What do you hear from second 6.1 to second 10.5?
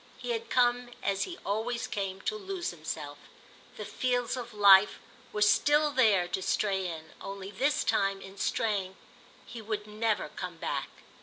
to stray in; only this time, in straying, he would never